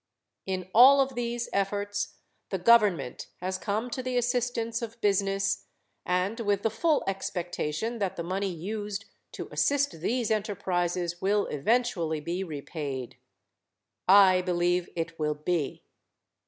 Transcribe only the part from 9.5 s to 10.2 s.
assist